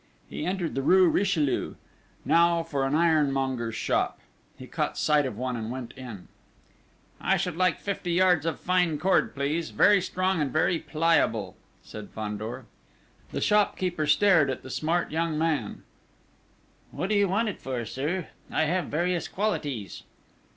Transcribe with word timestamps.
He 0.27 0.47
entered 0.47 0.73
the 0.73 0.81
rue 0.81 1.07
Richelieu. 1.07 1.75
Now 2.25 2.63
for 2.63 2.87
an 2.87 2.95
ironmonger's 2.95 3.75
shop! 3.75 4.17
He 4.57 4.65
caught 4.65 4.97
sight 4.97 5.27
of 5.27 5.37
one 5.37 5.55
and 5.55 5.69
went 5.69 5.93
in: 5.95 6.27
"I 7.19 7.37
should 7.37 7.55
like 7.55 7.79
fifty 7.79 8.11
yards 8.13 8.47
of 8.47 8.59
fine 8.59 8.97
cord, 8.97 9.35
please; 9.35 9.69
very 9.69 10.01
strong 10.01 10.41
and 10.41 10.51
very 10.51 10.79
pliable," 10.79 11.55
said 11.83 12.09
Fandor. 12.09 12.65
The 13.31 13.41
shopkeeper 13.41 14.07
stared 14.07 14.49
at 14.49 14.63
the 14.63 14.71
smart 14.71 15.11
young 15.11 15.37
man: 15.37 15.83
"What 16.89 17.09
do 17.09 17.13
you 17.15 17.27
want 17.29 17.49
it 17.49 17.59
for, 17.61 17.85
sir?... 17.85 18.29
I 18.49 18.63
have 18.63 18.85
various 18.85 19.27
qualities." 19.27 20.01